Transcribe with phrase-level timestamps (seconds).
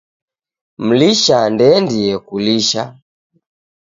[0.85, 2.83] Mlisha ndeendie kulisha.